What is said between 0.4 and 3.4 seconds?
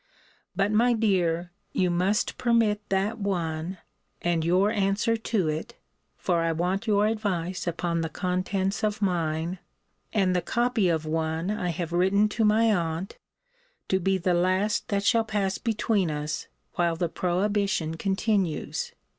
But, my dear, you must permit that